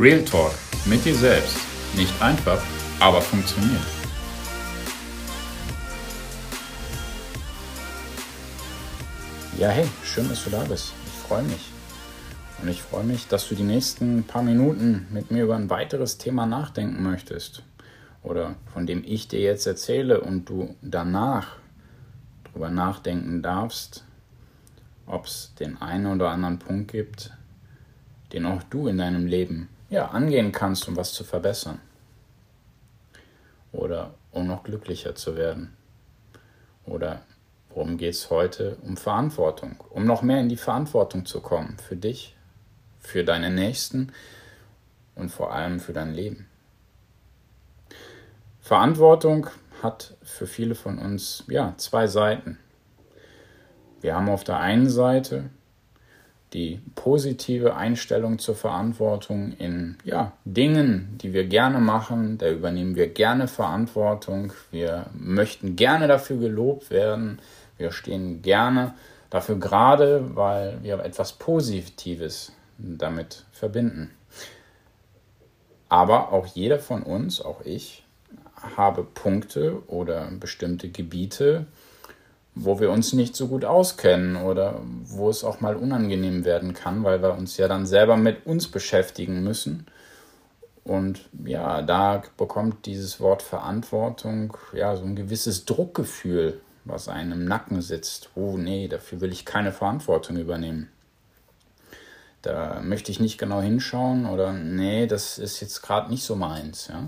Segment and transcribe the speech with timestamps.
[0.00, 0.52] Real Talk
[0.84, 1.56] mit dir selbst.
[1.96, 2.62] Nicht einfach,
[3.00, 3.82] aber funktioniert.
[9.58, 10.92] Ja, hey, schön, dass du da bist.
[11.04, 11.72] Ich freue mich.
[12.62, 16.16] Und ich freue mich, dass du die nächsten paar Minuten mit mir über ein weiteres
[16.16, 17.64] Thema nachdenken möchtest.
[18.22, 21.56] Oder von dem ich dir jetzt erzähle und du danach
[22.44, 24.04] darüber nachdenken darfst,
[25.06, 27.32] ob es den einen oder anderen Punkt gibt,
[28.32, 31.80] den auch du in deinem Leben ja, angehen kannst, um was zu verbessern.
[33.72, 35.76] Oder um noch glücklicher zu werden.
[36.84, 37.22] Oder
[37.70, 38.76] worum geht es heute?
[38.82, 39.82] Um Verantwortung.
[39.90, 41.76] Um noch mehr in die Verantwortung zu kommen.
[41.78, 42.36] Für dich,
[43.00, 44.12] für deine Nächsten
[45.14, 46.46] und vor allem für dein Leben.
[48.60, 49.48] Verantwortung
[49.82, 52.58] hat für viele von uns ja zwei Seiten.
[54.00, 55.50] Wir haben auf der einen Seite
[56.52, 62.38] die positive Einstellung zur Verantwortung in ja, Dingen, die wir gerne machen.
[62.38, 64.52] Da übernehmen wir gerne Verantwortung.
[64.70, 67.40] Wir möchten gerne dafür gelobt werden.
[67.76, 68.94] Wir stehen gerne
[69.30, 74.10] dafür gerade, weil wir etwas Positives damit verbinden.
[75.88, 78.04] Aber auch jeder von uns, auch ich,
[78.76, 81.66] habe Punkte oder bestimmte Gebiete,
[82.60, 87.04] wo wir uns nicht so gut auskennen oder wo es auch mal unangenehm werden kann,
[87.04, 89.86] weil wir uns ja dann selber mit uns beschäftigen müssen.
[90.84, 97.44] Und ja, da bekommt dieses Wort Verantwortung ja so ein gewisses Druckgefühl, was einem im
[97.44, 98.30] Nacken sitzt.
[98.34, 100.88] Oh nee, dafür will ich keine Verantwortung übernehmen.
[102.42, 106.88] Da möchte ich nicht genau hinschauen oder nee, das ist jetzt gerade nicht so meins.
[106.88, 107.04] Ja?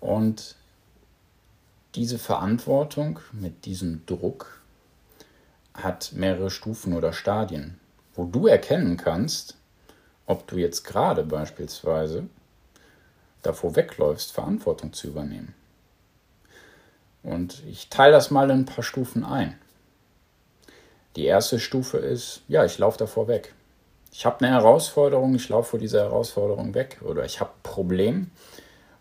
[0.00, 0.56] Und
[1.94, 4.55] diese Verantwortung mit diesem Druck
[5.76, 7.78] hat mehrere Stufen oder Stadien,
[8.14, 9.56] wo du erkennen kannst,
[10.26, 12.26] ob du jetzt gerade beispielsweise
[13.42, 15.54] davor wegläufst, Verantwortung zu übernehmen.
[17.22, 19.58] Und ich teile das mal in ein paar Stufen ein.
[21.16, 23.54] Die erste Stufe ist, ja, ich laufe davor weg.
[24.12, 27.00] Ich habe eine Herausforderung, ich laufe vor dieser Herausforderung weg.
[27.02, 28.30] Oder ich habe ein Problem,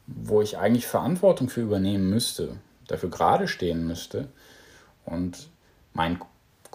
[0.08, 4.28] wo ich eigentlich Verantwortung für übernehmen müsste, dafür gerade stehen müsste.
[5.06, 5.50] Und
[5.94, 6.19] mein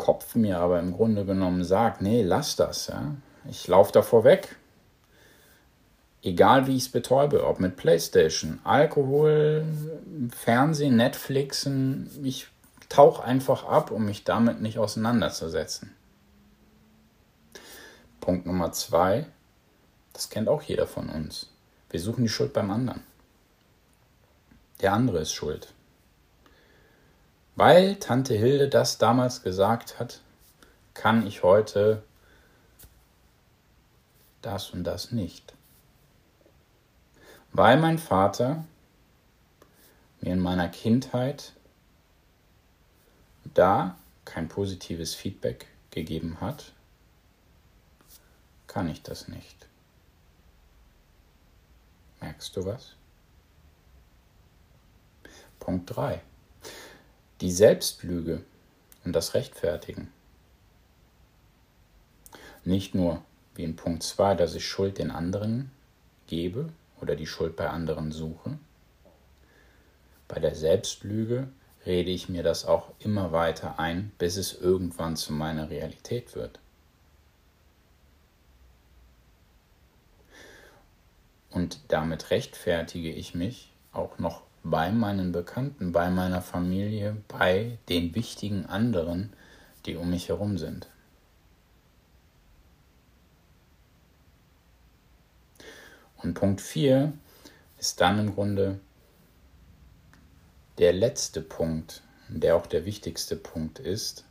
[0.01, 2.87] Kopf mir aber im Grunde genommen sagt, nee, lass das.
[2.87, 3.17] Ja?
[3.51, 4.57] Ich laufe davor weg.
[6.23, 9.67] Egal wie ich es betäube, ob mit Playstation, Alkohol,
[10.35, 12.47] Fernsehen, Netflixen, ich
[12.89, 15.95] tauche einfach ab, um mich damit nicht auseinanderzusetzen.
[18.23, 19.27] Punkt Nummer zwei,
[20.15, 21.51] das kennt auch jeder von uns.
[21.91, 23.03] Wir suchen die Schuld beim anderen.
[24.81, 25.75] Der andere ist schuld.
[27.61, 30.23] Weil Tante Hilde das damals gesagt hat,
[30.95, 32.03] kann ich heute
[34.41, 35.53] das und das nicht.
[37.53, 38.65] Weil mein Vater
[40.23, 41.53] mir in meiner Kindheit
[43.53, 46.73] da kein positives Feedback gegeben hat,
[48.69, 49.69] kann ich das nicht.
[52.23, 52.95] Merkst du was?
[55.59, 56.23] Punkt 3
[57.41, 58.43] die Selbstlüge
[59.05, 60.13] und das Rechtfertigen.
[62.65, 63.23] Nicht nur
[63.55, 65.71] wie in Punkt 2, dass ich Schuld den anderen
[66.27, 66.71] gebe
[67.01, 68.59] oder die Schuld bei anderen suche.
[70.29, 71.49] Bei der Selbstlüge
[71.87, 76.61] rede ich mir das auch immer weiter ein, bis es irgendwann zu meiner Realität wird.
[81.51, 88.15] Und damit rechtfertige ich mich auch noch bei meinen Bekannten, bei meiner Familie, bei den
[88.15, 89.33] wichtigen anderen,
[89.87, 90.89] die um mich herum sind.
[96.23, 97.13] Und Punkt 4
[97.79, 98.79] ist dann im Grunde
[100.79, 104.25] der letzte Punkt, der auch der wichtigste Punkt ist,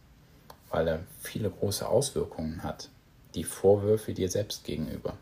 [0.70, 2.90] weil er viele große Auswirkungen hat.
[3.34, 5.18] Die Vorwürfe dir selbst gegenüber.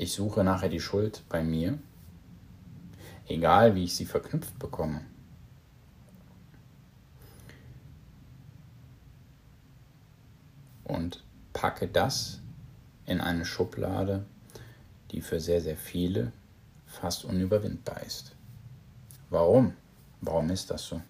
[0.00, 1.78] Ich suche nachher die Schuld bei mir,
[3.28, 5.02] egal wie ich sie verknüpft bekomme.
[10.84, 12.40] Und packe das
[13.04, 14.24] in eine Schublade,
[15.10, 16.32] die für sehr, sehr viele
[16.86, 18.34] fast unüberwindbar ist.
[19.28, 19.74] Warum?
[20.22, 21.02] Warum ist das so?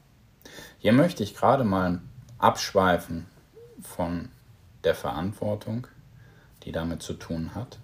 [0.80, 2.00] Hier möchte ich gerade mal
[2.38, 3.26] abschweifen
[3.82, 4.30] von
[4.82, 5.86] der Verantwortung,
[6.64, 7.78] die damit zu tun hat,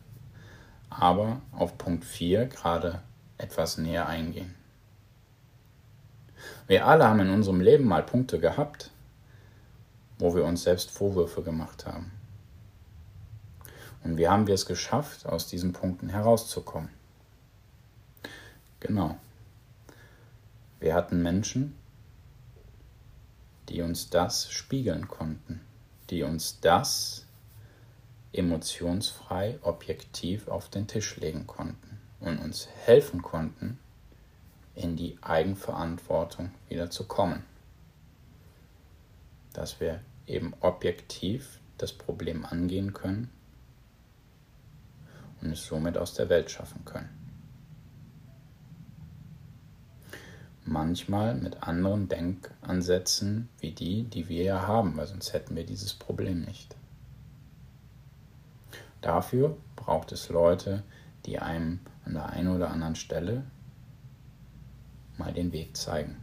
[0.98, 3.02] aber auf Punkt 4 gerade
[3.38, 4.54] etwas näher eingehen.
[6.66, 8.90] Wir alle haben in unserem Leben mal Punkte gehabt,
[10.18, 12.12] wo wir uns selbst Vorwürfe gemacht haben.
[14.02, 16.90] Und wie haben wir es geschafft, aus diesen Punkten herauszukommen?
[18.80, 19.16] Genau.
[20.80, 21.74] Wir hatten Menschen,
[23.68, 25.60] die uns das spiegeln konnten,
[26.10, 27.25] die uns das
[28.36, 33.78] emotionsfrei, objektiv auf den Tisch legen konnten und uns helfen konnten,
[34.74, 37.44] in die Eigenverantwortung wieder zu kommen.
[39.52, 43.30] Dass wir eben objektiv das Problem angehen können
[45.40, 47.10] und es somit aus der Welt schaffen können.
[50.64, 55.94] Manchmal mit anderen Denkansätzen wie die, die wir ja haben, weil sonst hätten wir dieses
[55.94, 56.74] Problem nicht.
[59.00, 60.82] Dafür braucht es Leute,
[61.24, 63.44] die einem an der einen oder anderen Stelle
[65.16, 66.16] mal den Weg zeigen.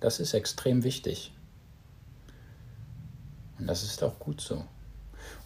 [0.00, 1.32] Das ist extrem wichtig.
[3.58, 4.64] Und das ist auch gut so.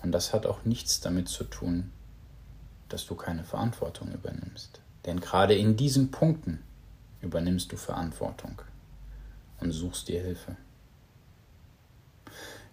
[0.03, 1.93] Und das hat auch nichts damit zu tun,
[2.89, 4.81] dass du keine Verantwortung übernimmst.
[5.07, 6.63] Denn gerade in diesen Punkten
[7.21, 8.61] übernimmst du Verantwortung
[9.61, 10.57] und suchst dir Hilfe.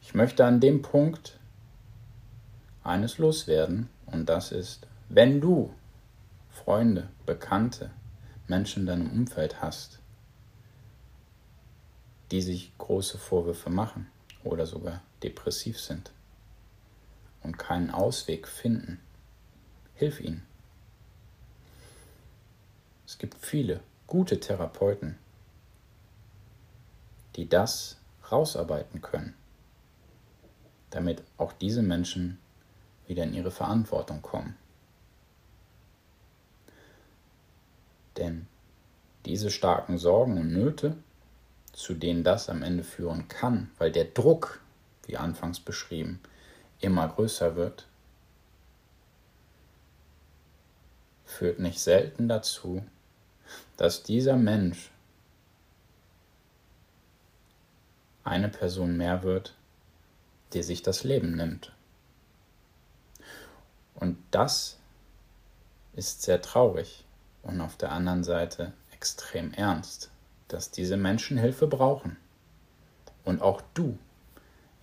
[0.02, 1.40] Ich möchte an dem Punkt
[2.88, 5.74] eines loswerden und das ist, wenn du
[6.50, 7.92] Freunde, Bekannte,
[8.48, 10.00] Menschen in deinem Umfeld hast,
[12.32, 14.08] die sich große Vorwürfe machen
[14.44, 16.12] oder sogar depressiv sind
[17.44, 19.00] und keinen Ausweg finden,
[19.96, 20.46] hilf ihnen.
[23.06, 25.18] Es gibt viele gute Therapeuten,
[27.36, 27.98] die das
[28.32, 29.36] rausarbeiten können,
[30.90, 32.40] damit auch diese Menschen
[33.08, 34.56] wieder in ihre Verantwortung kommen.
[38.18, 38.48] Denn
[39.26, 40.98] diese starken Sorgen und Nöte,
[41.72, 44.62] zu denen das am Ende führen kann, weil der Druck,
[45.06, 46.20] wie anfangs beschrieben,
[46.80, 47.88] immer größer wird,
[51.26, 52.84] führt nicht selten dazu,
[53.78, 54.92] dass dieser Mensch
[58.24, 59.56] eine Person mehr wird,
[60.54, 61.74] die sich das Leben nimmt.
[63.98, 64.78] Und das
[65.94, 67.04] ist sehr traurig
[67.42, 70.12] und auf der anderen Seite extrem ernst,
[70.48, 72.18] dass diese Menschen Hilfe brauchen.
[73.26, 73.98] Und auch du,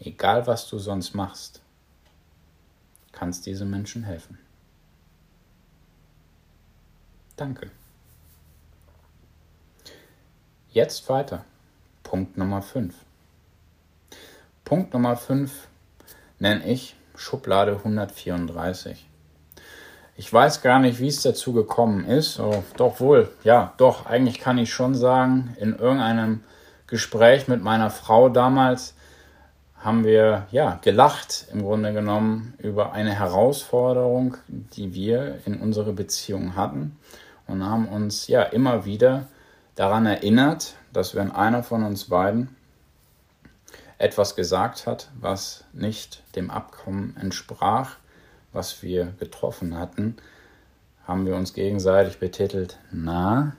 [0.01, 1.63] egal was du sonst machst,
[3.13, 4.39] kannst diese Menschen helfen.
[7.37, 7.71] Danke.
[10.71, 11.45] Jetzt weiter.
[12.03, 12.95] Punkt Nummer 5.
[14.65, 15.69] Punkt Nummer 5
[16.41, 19.09] nenne ich Schublade 134.
[20.17, 22.39] Ich weiß gar nicht, wie es dazu gekommen ist.
[22.39, 26.45] Oh, doch wohl, ja, doch, eigentlich kann ich schon sagen, in irgendeinem
[26.87, 28.95] Gespräch mit meiner Frau damals
[29.77, 36.57] haben wir ja gelacht im Grunde genommen über eine Herausforderung, die wir in unserer Beziehung
[36.57, 36.97] hatten
[37.47, 39.27] und haben uns ja immer wieder
[39.75, 42.57] daran erinnert, dass wenn einer von uns beiden
[43.99, 47.97] etwas gesagt hat, was nicht dem Abkommen entsprach,
[48.53, 50.17] was wir getroffen hatten,
[51.07, 53.57] haben wir uns gegenseitig betitelt, na,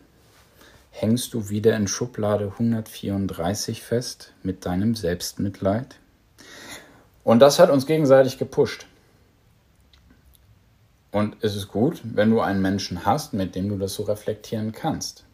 [0.92, 6.00] hängst du wieder in Schublade 134 fest mit deinem Selbstmitleid?
[7.24, 8.88] Und das hat uns gegenseitig gepusht.
[11.12, 14.74] Und es ist gut, wenn du einen Menschen hast, mit dem du das so reflektieren
[14.74, 15.26] kannst.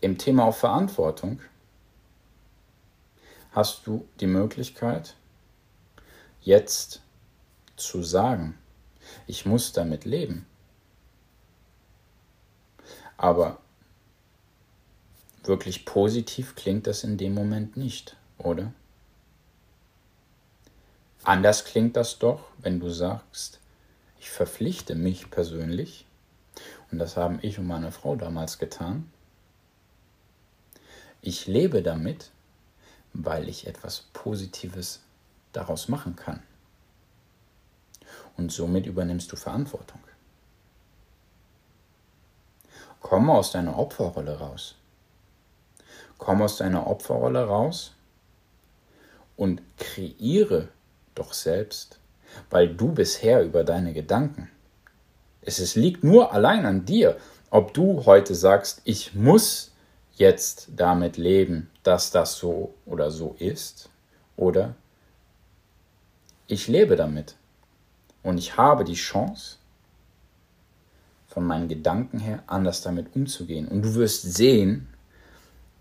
[0.00, 1.40] Im Thema auf Verantwortung
[3.54, 5.14] hast du die Möglichkeit,
[6.42, 7.00] jetzt
[7.76, 8.58] zu sagen,
[9.26, 10.46] ich muss damit leben.
[13.16, 13.58] Aber
[15.44, 18.72] wirklich positiv klingt das in dem Moment nicht, oder?
[21.22, 23.60] Anders klingt das doch, wenn du sagst,
[24.18, 26.06] ich verpflichte mich persönlich,
[26.90, 29.10] und das haben ich und meine Frau damals getan,
[31.22, 32.30] ich lebe damit,
[33.14, 35.00] weil ich etwas Positives
[35.52, 36.42] daraus machen kann.
[38.36, 40.00] Und somit übernimmst du Verantwortung.
[43.00, 44.74] Komm aus deiner Opferrolle raus.
[46.18, 47.94] Komm aus deiner Opferrolle raus
[49.36, 50.68] und kreiere
[51.14, 51.98] doch selbst,
[52.50, 54.50] weil du bisher über deine Gedanken.
[55.42, 57.18] Es, liegt nur allein an dir,
[57.50, 59.73] ob du heute sagst, ich muss
[60.16, 63.90] jetzt damit leben, dass das so oder so ist,
[64.36, 64.74] oder
[66.46, 67.36] ich lebe damit
[68.22, 69.56] und ich habe die Chance,
[71.34, 73.66] von meinen Gedanken her anders damit umzugehen.
[73.66, 74.86] Und du wirst sehen,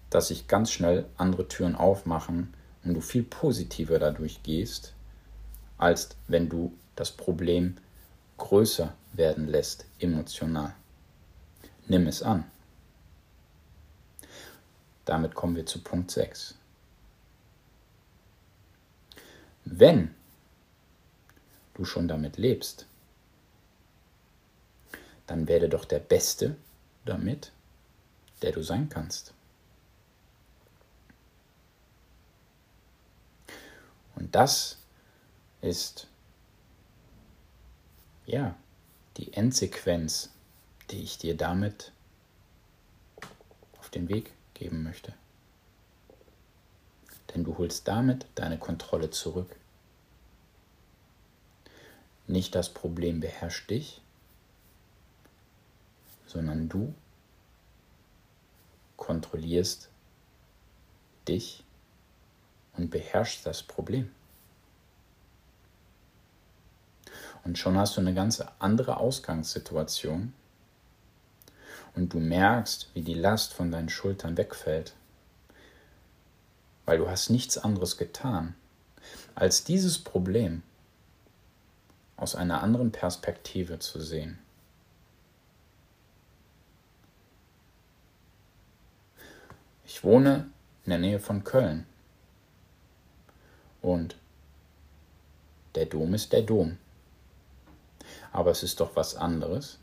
[0.09, 4.93] dass sich ganz schnell andere Türen aufmachen und du viel positiver dadurch gehst,
[5.77, 7.77] als wenn du das Problem
[8.37, 10.73] größer werden lässt, emotional.
[11.87, 12.45] Nimm es an.
[15.05, 16.55] Damit kommen wir zu Punkt 6.
[19.65, 20.13] Wenn
[21.73, 22.85] du schon damit lebst,
[25.27, 26.55] dann werde doch der Beste
[27.05, 27.51] damit,
[28.41, 29.33] der du sein kannst.
[34.15, 34.77] Und das
[35.61, 36.07] ist
[38.25, 38.55] ja
[39.17, 40.29] die Endsequenz,
[40.91, 41.91] die ich dir damit
[43.79, 44.31] auf den Weg
[44.63, 45.13] geben möchte.
[47.29, 49.53] Denn du holst damit deine Kontrolle zurück.
[52.27, 54.01] Nicht das Problem beherrscht dich,
[56.25, 56.93] sondern du
[58.95, 59.89] kontrollierst
[61.27, 61.65] dich
[62.77, 64.09] und beherrschst das Problem.
[67.43, 70.33] Und schon hast du eine ganz andere Ausgangssituation
[71.95, 74.93] und du merkst, wie die Last von deinen Schultern wegfällt,
[76.85, 78.55] weil du hast nichts anderes getan,
[79.35, 80.63] als dieses Problem
[82.17, 84.39] aus einer anderen Perspektive zu sehen.
[89.85, 90.49] Ich wohne
[90.85, 91.85] in der Nähe von Köln.
[93.81, 94.15] Und
[95.75, 96.77] der Dom ist der Dom.
[98.31, 99.77] Aber es ist doch was anderes,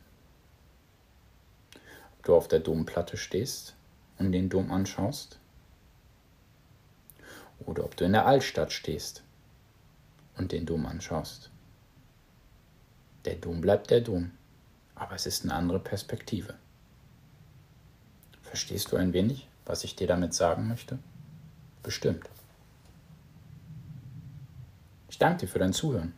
[2.23, 3.75] du auf der Domplatte stehst
[4.19, 5.39] und den Dom anschaust
[7.67, 9.23] oder ob du in der Altstadt stehst
[10.37, 11.51] und den Dom anschaust.
[13.25, 14.31] Der Dom bleibt der Dom,
[14.95, 16.55] aber es ist eine andere Perspektive.
[18.43, 19.47] Verstehst du ein wenig?
[19.71, 20.99] was ich dir damit sagen möchte?
[21.85, 22.29] Bestimmt.
[25.09, 26.13] Ich danke dir für dein Zuhören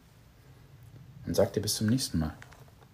[1.26, 2.34] und sag dir bis zum nächsten Mal.